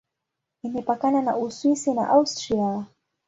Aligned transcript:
Imepakana 0.63 1.21
na 1.21 1.35
Uswisi 1.37 1.93
na 1.93 2.05
Austria. 2.15 2.85